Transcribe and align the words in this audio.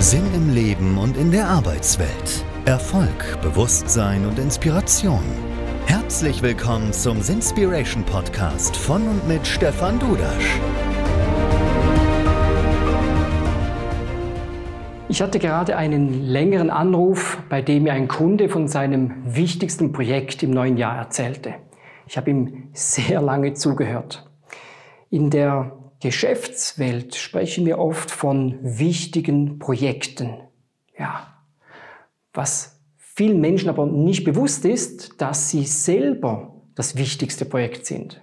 Sinn 0.00 0.32
im 0.32 0.54
Leben 0.54 0.96
und 0.96 1.16
in 1.16 1.32
der 1.32 1.48
Arbeitswelt. 1.48 2.44
Erfolg, 2.66 3.36
Bewusstsein 3.42 4.24
und 4.26 4.38
Inspiration. 4.38 5.24
Herzlich 5.86 6.40
willkommen 6.40 6.92
zum 6.92 7.20
Sinspiration 7.20 8.04
Podcast 8.04 8.76
von 8.76 9.02
und 9.08 9.26
mit 9.26 9.44
Stefan 9.44 9.98
Dudasch. 9.98 10.60
Ich 15.08 15.20
hatte 15.20 15.40
gerade 15.40 15.76
einen 15.76 16.12
längeren 16.28 16.70
Anruf, 16.70 17.36
bei 17.48 17.60
dem 17.60 17.82
mir 17.82 17.92
ein 17.92 18.06
Kunde 18.06 18.48
von 18.48 18.68
seinem 18.68 19.14
wichtigsten 19.24 19.90
Projekt 19.90 20.44
im 20.44 20.52
neuen 20.52 20.76
Jahr 20.76 20.96
erzählte. 20.96 21.54
Ich 22.06 22.16
habe 22.16 22.30
ihm 22.30 22.68
sehr 22.72 23.20
lange 23.20 23.54
zugehört. 23.54 24.30
In 25.10 25.30
der 25.30 25.72
Geschäftswelt 26.00 27.16
sprechen 27.16 27.66
wir 27.66 27.78
oft 27.78 28.10
von 28.10 28.58
wichtigen 28.62 29.58
Projekten. 29.58 30.34
Ja. 30.96 31.34
Was 32.32 32.80
vielen 32.96 33.40
Menschen 33.40 33.68
aber 33.68 33.86
nicht 33.86 34.22
bewusst 34.22 34.64
ist, 34.64 35.20
dass 35.20 35.50
sie 35.50 35.64
selber 35.64 36.54
das 36.76 36.96
wichtigste 36.96 37.44
Projekt 37.44 37.84
sind. 37.86 38.22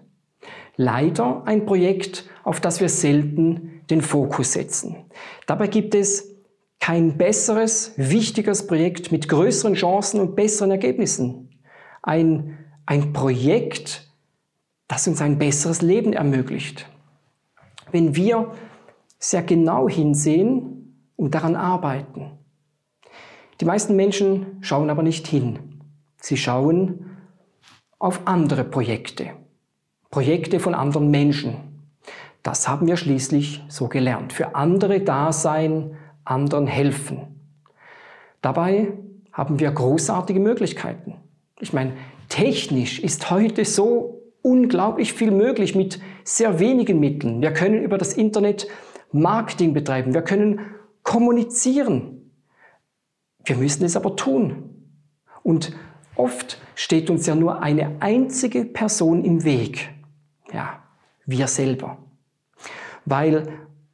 Leider 0.78 1.44
ein 1.46 1.66
Projekt, 1.66 2.30
auf 2.44 2.62
das 2.62 2.80
wir 2.80 2.88
selten 2.88 3.82
den 3.90 4.02
Fokus 4.02 4.54
setzen. 4.54 4.96
Dabei 5.46 5.68
gibt 5.68 5.96
es 5.96 6.34
kein 6.80 7.18
besseres, 7.18 7.94
wichtigeres 7.98 8.68
Projekt 8.68 9.12
mit 9.12 9.28
größeren 9.28 9.74
Chancen 9.74 10.22
und 10.22 10.36
besseren 10.36 10.72
Ergebnissen. 10.72 11.50
Ein, 12.02 12.58
ein 12.86 13.12
Projekt, 13.12 14.10
das 14.88 15.08
uns 15.08 15.22
ein 15.22 15.38
besseres 15.38 15.82
Leben 15.82 16.14
ermöglicht 16.14 16.88
wenn 17.96 18.14
wir 18.14 18.52
sehr 19.20 19.42
genau 19.42 19.88
hinsehen 19.88 21.08
und 21.16 21.34
daran 21.34 21.56
arbeiten. 21.56 22.32
Die 23.62 23.66
meisten 23.66 23.96
Menschen 23.96 24.58
schauen 24.60 24.90
aber 24.90 25.02
nicht 25.02 25.26
hin. 25.26 25.60
Sie 26.20 26.36
schauen 26.36 27.18
auf 27.98 28.28
andere 28.28 28.66
Projekte, 28.66 29.30
Projekte 30.12 30.60
von 30.60 30.76
anderen 30.76 31.10
Menschen. 31.10 31.56
Das 32.44 32.68
haben 32.68 32.86
wir 32.86 32.98
schließlich 32.98 33.64
so 33.70 33.88
gelernt. 33.88 34.34
Für 34.34 34.56
andere 34.56 35.00
da 35.00 35.32
sein, 35.32 35.96
anderen 36.26 36.68
helfen. 36.68 37.40
Dabei 38.42 38.92
haben 39.32 39.62
wir 39.62 39.72
großartige 39.72 40.42
Möglichkeiten. 40.42 41.16
Ich 41.62 41.72
meine, 41.72 41.94
technisch 42.28 43.00
ist 43.00 43.32
heute 43.32 43.64
so 43.64 44.25
unglaublich 44.46 45.14
viel 45.14 45.32
möglich 45.32 45.74
mit 45.74 46.00
sehr 46.24 46.60
wenigen 46.60 47.00
Mitteln. 47.00 47.42
Wir 47.42 47.52
können 47.52 47.82
über 47.82 47.98
das 47.98 48.14
Internet 48.14 48.68
Marketing 49.12 49.74
betreiben. 49.74 50.14
Wir 50.14 50.22
können 50.22 50.60
kommunizieren. 51.02 52.32
Wir 53.44 53.58
müssen 53.58 53.84
es 53.84 53.96
aber 53.96 54.16
tun. 54.16 54.70
Und 55.42 55.74
oft 56.16 56.62
steht 56.76 57.10
uns 57.10 57.26
ja 57.26 57.34
nur 57.34 57.64
eine 57.64 57.96
einzige 58.02 58.66
Person 58.66 59.24
im 59.24 59.44
Weg. 59.44 59.90
Ja, 60.54 60.84
wir 61.26 61.48
selber. 61.48 61.98
Weil 63.06 63.48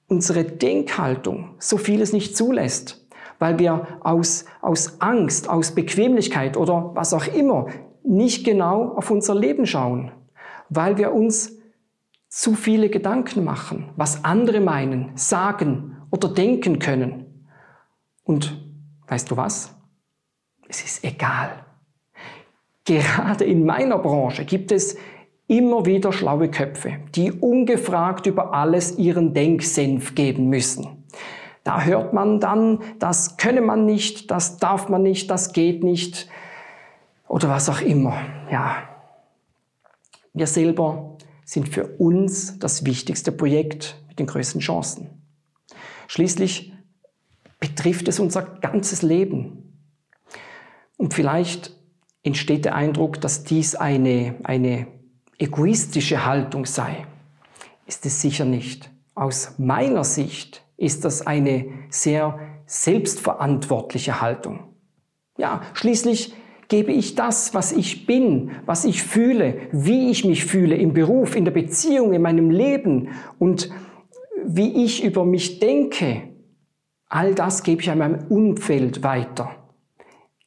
unsere 0.08 0.44
Denkhaltung 0.44 1.56
so 1.60 1.78
vieles 1.78 2.12
nicht 2.12 2.36
zulässt. 2.36 3.08
Weil 3.40 3.58
wir 3.58 3.88
aus, 4.02 4.46
aus 4.62 5.00
Angst, 5.00 5.50
aus 5.50 5.72
Bequemlichkeit 5.72 6.58
oder 6.58 6.92
was 6.94 7.14
auch 7.14 7.28
immer 7.28 7.68
nicht 8.04 8.44
genau 8.44 8.90
auf 8.96 9.12
unser 9.12 9.34
Leben 9.34 9.66
schauen 9.66 10.12
weil 10.72 10.98
wir 10.98 11.14
uns 11.14 11.58
zu 12.30 12.56
viele 12.56 12.90
Gedanken 12.90 13.44
machen, 13.44 13.90
was 13.98 14.24
andere 14.24 14.62
meinen, 14.62 15.12
sagen 15.16 15.98
oder 16.10 16.30
denken 16.30 16.80
können. 16.80 17.46
Und 18.24 18.58
weißt 19.08 19.30
du 19.30 19.38
was? 19.38 19.76
Es 20.70 20.82
ist 20.82 21.04
egal. 21.04 21.66
Gerade 22.86 23.44
in 23.44 23.66
meiner 23.66 24.00
Branche 24.00 24.46
gibt 24.46 24.72
es 24.72 24.98
immer 25.48 25.86
wieder 25.86 26.14
schlaue 26.14 26.50
Köpfe, 26.50 27.00
die 27.16 27.34
ungefragt 27.34 28.26
über 28.26 28.54
alles 28.54 28.98
ihren 28.98 29.34
Denksenf 29.34 30.16
geben 30.16 30.48
müssen. 30.48 31.04
Da 31.66 31.82
hört 31.82 32.14
man 32.14 32.40
dann, 32.40 32.80
das 32.98 33.36
könne 33.36 33.62
man 33.62 33.86
nicht, 33.86 34.32
das 34.32 34.58
darf 34.58 34.88
man 34.88 35.04
nicht, 35.04 35.30
das 35.30 35.52
geht 35.52 35.84
nicht 35.84 36.30
oder 37.28 37.50
was 37.50 37.70
auch 37.70 37.82
immer. 37.82 38.14
Ja, 38.50 38.91
wir 40.34 40.48
selber 40.48 41.18
sind 41.46 41.70
für 41.70 41.88
uns 41.98 42.60
das 42.60 42.86
wichtigste 42.86 43.32
Projekt 43.32 44.02
mit 44.08 44.20
den 44.20 44.28
größten 44.28 44.62
Chancen. 44.62 45.10
Schließlich 46.08 46.74
betrifft 47.60 48.08
es 48.08 48.20
unser 48.20 48.42
ganzes 48.42 49.02
Leben. 49.02 49.88
Und 50.98 51.14
vielleicht 51.14 51.76
entsteht 52.24 52.66
der 52.66 52.76
Eindruck, 52.76 53.20
dass 53.22 53.44
dies 53.44 53.76
eine, 53.76 54.36
eine 54.44 54.88
egoistische 55.38 56.26
Haltung 56.26 56.66
sei. 56.66 57.06
Ist 57.86 58.06
es 58.06 58.22
sicher 58.22 58.46
nicht. 58.46 58.92
Aus 59.16 59.56
meiner 59.58 60.04
Sicht 60.04 60.64
ist 60.78 61.04
das 61.04 61.26
eine 61.26 61.66
sehr 61.90 62.40
selbstverantwortliche 62.66 64.22
Haltung. 64.22 64.76
Ja, 65.38 65.62
schließlich 65.74 66.34
gebe 66.72 66.94
ich 66.94 67.16
das, 67.16 67.54
was 67.54 67.74
ich 67.74 68.06
bin, 68.06 68.52
was 68.66 68.86
ich 68.86 69.04
fühle, 69.04 69.58
wie 69.74 70.10
ich 70.10 70.24
mich 70.24 70.46
fühle 70.46 70.78
im 70.78 70.94
Beruf, 70.94 71.36
in 71.36 71.44
der 71.44 71.52
Beziehung, 71.52 72.14
in 72.14 72.22
meinem 72.22 72.50
Leben 72.50 73.10
und 73.40 73.70
wie 74.46 74.86
ich 74.86 75.04
über 75.04 75.26
mich 75.26 75.60
denke, 75.60 76.30
all 77.10 77.36
das 77.36 77.64
gebe 77.64 77.82
ich 77.82 77.90
an 77.90 77.98
meinem 77.98 78.26
Umfeld 78.30 79.04
weiter. 79.04 79.52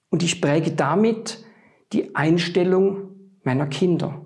Und 0.08 0.22
ich 0.22 0.40
präge 0.40 0.70
damit 0.70 1.44
die 1.92 2.16
Einstellung 2.16 3.10
meiner 3.42 3.66
Kinder. 3.66 4.22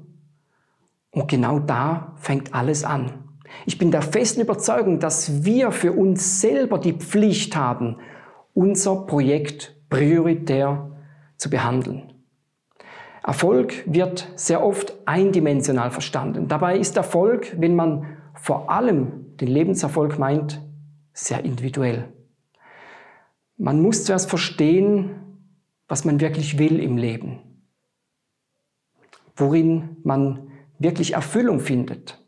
Und 1.11 1.27
genau 1.27 1.59
da 1.59 2.15
fängt 2.15 2.55
alles 2.55 2.85
an. 2.85 3.25
Ich 3.67 3.77
bin 3.77 3.91
der 3.91 4.03
festen 4.03 4.43
Überzeugung, 4.43 5.01
dass 5.01 5.45
wir 5.45 5.73
für 5.73 5.91
uns 5.91 6.41
selber 6.41 6.79
die 6.79 6.93
Pflicht 6.93 7.57
haben, 7.57 7.97
unser 8.55 9.05
Projekt 9.05 9.75
prioritär 9.91 10.93
zu 11.39 11.49
behandeln. 11.49 12.13
Erfolg 13.23 13.85
wird 13.87 14.29
sehr 14.37 14.63
oft 14.63 14.95
eindimensional 15.07 15.91
verstanden. 15.91 16.49
Dabei 16.49 16.79
ist 16.79 16.97
Erfolg, 16.97 17.55
wenn 17.59 17.75
man 17.75 18.19
vor 18.35 18.71
allem 18.71 19.37
den 19.37 19.49
Lebenserfolg 19.49 20.19
meint, 20.19 20.63
sehr 21.13 21.45
individuell. 21.45 22.13
Man 23.57 23.83
muss 23.83 24.05
zuerst 24.05 24.29
verstehen, 24.29 25.11
was 25.89 26.05
man 26.05 26.21
wirklich 26.21 26.59
will 26.59 26.79
im 26.81 26.97
Leben, 26.97 27.41
worin 29.37 29.97
man 30.05 30.51
wirklich 30.79 31.15
Erfüllung 31.15 31.61
findet. 31.61 32.23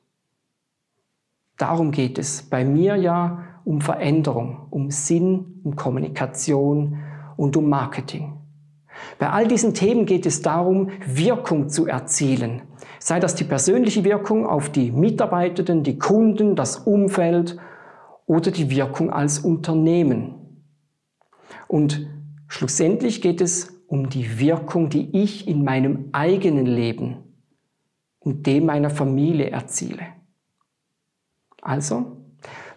Darum 1.56 1.92
geht 1.92 2.18
es 2.18 2.42
bei 2.42 2.64
mir 2.64 2.96
ja 2.96 3.44
um 3.64 3.80
Veränderung, 3.80 4.66
um 4.70 4.90
Sinn, 4.90 5.60
um 5.62 5.76
Kommunikation 5.76 6.98
und 7.36 7.56
um 7.56 7.68
Marketing. 7.68 8.39
Bei 9.18 9.30
all 9.30 9.46
diesen 9.46 9.74
Themen 9.74 10.06
geht 10.06 10.26
es 10.26 10.42
darum, 10.42 10.90
Wirkung 11.06 11.68
zu 11.68 11.86
erzielen. 11.86 12.62
Sei 12.98 13.20
das 13.20 13.34
die 13.34 13.44
persönliche 13.44 14.04
Wirkung 14.04 14.46
auf 14.46 14.70
die 14.70 14.90
Mitarbeitenden, 14.90 15.82
die 15.82 15.98
Kunden, 15.98 16.56
das 16.56 16.78
Umfeld 16.78 17.56
oder 18.26 18.50
die 18.50 18.70
Wirkung 18.70 19.10
als 19.10 19.38
Unternehmen. 19.38 20.34
Und 21.68 22.08
schlussendlich 22.48 23.22
geht 23.22 23.40
es 23.40 23.80
um 23.86 24.08
die 24.08 24.38
Wirkung, 24.38 24.88
die 24.88 25.10
ich 25.20 25.48
in 25.48 25.64
meinem 25.64 26.10
eigenen 26.12 26.66
Leben 26.66 27.16
und 28.20 28.46
dem 28.46 28.66
meiner 28.66 28.90
Familie 28.90 29.50
erziele. 29.50 30.06
Also, 31.60 32.16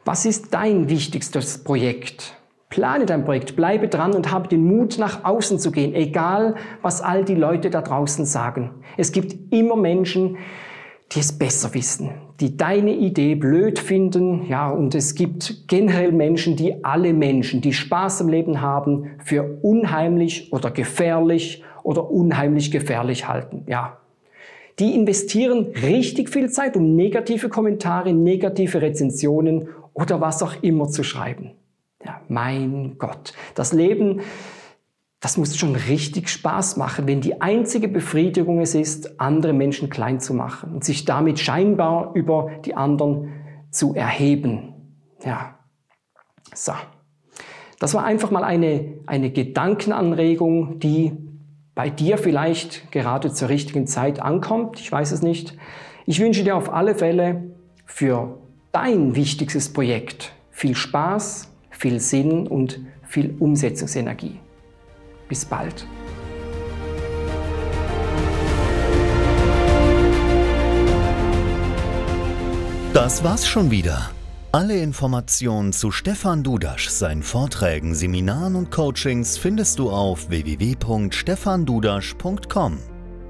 was 0.05 0.25
ist 0.25 0.53
dein 0.53 0.89
wichtigstes 0.89 1.63
Projekt? 1.63 2.35
Plane 2.73 3.05
dein 3.05 3.23
Projekt, 3.23 3.55
bleibe 3.55 3.87
dran 3.87 4.15
und 4.15 4.31
habe 4.31 4.47
den 4.47 4.65
Mut, 4.65 4.97
nach 4.97 5.25
außen 5.25 5.59
zu 5.59 5.69
gehen, 5.69 5.93
egal 5.93 6.55
was 6.81 7.03
all 7.03 7.23
die 7.23 7.35
Leute 7.35 7.69
da 7.69 7.83
draußen 7.83 8.25
sagen. 8.25 8.71
Es 8.97 9.11
gibt 9.11 9.53
immer 9.53 9.75
Menschen, 9.75 10.37
die 11.11 11.19
es 11.19 11.37
besser 11.37 11.75
wissen, 11.75 12.09
die 12.39 12.57
deine 12.57 12.95
Idee 12.95 13.35
blöd 13.35 13.77
finden, 13.77 14.47
ja, 14.47 14.71
und 14.71 14.95
es 14.95 15.13
gibt 15.13 15.67
generell 15.67 16.11
Menschen, 16.11 16.55
die 16.55 16.83
alle 16.83 17.13
Menschen, 17.13 17.61
die 17.61 17.73
Spaß 17.73 18.21
im 18.21 18.29
Leben 18.29 18.59
haben, 18.59 19.11
für 19.23 19.59
unheimlich 19.61 20.51
oder 20.51 20.71
gefährlich 20.71 21.63
oder 21.83 22.09
unheimlich 22.09 22.71
gefährlich 22.71 23.27
halten, 23.27 23.65
ja. 23.67 23.99
Die 24.79 24.95
investieren 24.95 25.67
richtig 25.83 26.31
viel 26.31 26.49
Zeit, 26.49 26.75
um 26.75 26.95
negative 26.95 27.49
Kommentare, 27.49 28.13
negative 28.13 28.81
Rezensionen 28.81 29.67
oder 29.93 30.21
was 30.21 30.41
auch 30.41 30.55
immer 30.63 30.87
zu 30.87 31.03
schreiben. 31.03 31.51
Mein 32.33 32.97
Gott. 32.97 33.33
Das 33.55 33.73
Leben, 33.73 34.21
das 35.19 35.37
muss 35.37 35.55
schon 35.55 35.75
richtig 35.75 36.29
Spaß 36.29 36.77
machen, 36.77 37.07
wenn 37.07 37.21
die 37.21 37.41
einzige 37.41 37.87
Befriedigung 37.87 38.59
es 38.59 38.75
ist, 38.75 39.21
andere 39.21 39.53
Menschen 39.53 39.89
klein 39.89 40.19
zu 40.19 40.33
machen 40.33 40.73
und 40.73 40.83
sich 40.83 41.05
damit 41.05 41.39
scheinbar 41.39 42.11
über 42.13 42.51
die 42.65 42.75
anderen 42.75 43.31
zu 43.71 43.95
erheben. 43.95 44.73
Ja. 45.23 45.59
So. 46.53 46.73
Das 47.79 47.93
war 47.93 48.03
einfach 48.03 48.31
mal 48.31 48.43
eine, 48.43 48.95
eine 49.07 49.31
Gedankenanregung, 49.31 50.79
die 50.79 51.13
bei 51.75 51.89
dir 51.89 52.17
vielleicht 52.17 52.91
gerade 52.91 53.33
zur 53.33 53.49
richtigen 53.49 53.87
Zeit 53.87 54.21
ankommt. 54.21 54.79
Ich 54.79 54.91
weiß 54.91 55.11
es 55.11 55.21
nicht. 55.21 55.57
Ich 56.05 56.19
wünsche 56.19 56.43
dir 56.43 56.55
auf 56.55 56.71
alle 56.71 56.95
Fälle 56.95 57.55
für 57.85 58.39
dein 58.71 59.15
wichtigstes 59.15 59.71
Projekt 59.71 60.33
viel 60.51 60.75
Spaß, 60.75 61.52
viel 61.83 61.99
Sinn 61.99 62.47
und 62.47 62.79
viel 63.05 63.35
Umsetzungsenergie. 63.39 64.39
Bis 65.27 65.43
bald. 65.43 65.85
Das 72.93 73.25
war's 73.25 73.45
schon 73.45 73.69
wieder. 73.69 74.11
Alle 74.53 74.77
Informationen 74.77 75.73
zu 75.73 75.91
Stefan 75.91 76.43
Dudasch, 76.43 76.87
seinen 76.87 77.23
Vorträgen, 77.23 77.93
Seminaren 77.95 78.55
und 78.55 78.71
Coachings 78.71 79.37
findest 79.37 79.79
du 79.79 79.89
auf 79.89 80.29
www.stefandudasch.com. 80.29 82.77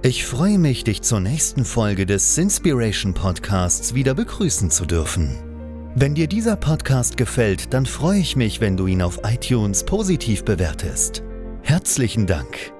Ich 0.03 0.25
freue 0.25 0.59
mich, 0.59 0.83
dich 0.83 1.01
zur 1.01 1.21
nächsten 1.21 1.65
Folge 1.65 2.05
des 2.05 2.37
Inspiration 2.37 3.15
Podcasts 3.15 3.95
wieder 3.95 4.13
begrüßen 4.13 4.69
zu 4.69 4.85
dürfen. 4.85 5.52
Wenn 5.95 6.15
dir 6.15 6.25
dieser 6.27 6.55
Podcast 6.55 7.17
gefällt, 7.17 7.71
dann 7.71 7.85
freue 7.85 8.17
ich 8.17 8.35
mich, 8.35 8.59
wenn 8.59 8.75
du 8.75 8.87
ihn 8.87 9.03
auf 9.03 9.19
iTunes 9.25 9.83
positiv 9.83 10.43
bewertest. 10.43 11.21
Herzlichen 11.61 12.25
Dank. 12.25 12.73